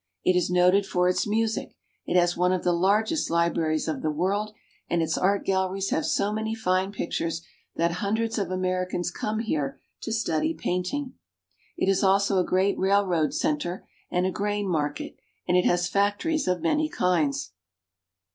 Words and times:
It 0.23 0.35
is 0.35 0.49
noted 0.49 0.87
for 0.87 1.07
its 1.07 1.27
music; 1.27 1.75
it 2.07 2.19
has 2.19 2.35
one 2.35 2.51
of 2.51 2.63
the 2.63 2.73
largest 2.73 3.29
libraries 3.29 3.87
of 3.87 4.01
the 4.01 4.09
world, 4.09 4.51
and 4.89 4.99
its 4.99 5.15
art 5.15 5.45
galleries 5.45 5.91
have 5.91 6.07
so 6.07 6.33
many 6.33 6.55
fine 6.55 6.91
pictures 6.91 7.43
that 7.75 7.91
hundreds 7.91 8.39
of 8.39 8.49
Americans 8.49 9.11
come 9.11 9.41
here 9.41 9.79
to 10.01 10.11
study 10.11 10.55
painting. 10.55 11.13
It 11.77 11.87
is 11.87 12.03
also 12.03 12.39
a 12.39 12.43
great 12.43 12.79
railroad 12.79 13.31
center, 13.35 13.87
and 14.09 14.25
a 14.25 14.31
grain 14.31 14.67
market, 14.67 15.17
and 15.47 15.55
it 15.55 15.65
has 15.65 15.87
factories 15.87 16.47
of 16.47 16.63
many 16.63 16.89
kinds. 16.89 17.51